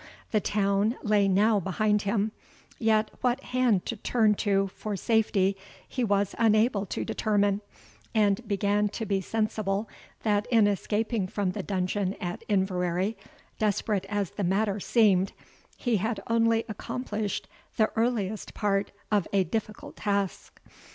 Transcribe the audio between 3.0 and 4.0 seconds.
what hand to